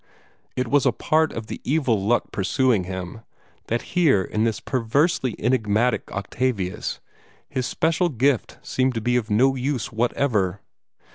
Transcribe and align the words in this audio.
It 0.55 0.67
was 0.67 0.87
a 0.87 0.91
part 0.91 1.31
of 1.31 1.45
the 1.45 1.61
evil 1.63 2.03
luck 2.03 2.31
pursuing 2.31 2.85
him 2.85 3.21
that 3.67 3.83
here 3.93 4.23
in 4.23 4.45
this 4.45 4.59
perversely 4.59 5.35
enigmatic 5.37 6.11
Octavius 6.11 6.99
his 7.47 7.67
special 7.67 8.09
gift 8.09 8.57
seemed 8.63 8.95
to 8.95 9.01
be 9.01 9.15
of 9.15 9.29
no 9.29 9.53
use 9.53 9.91
whatever. 9.91 10.61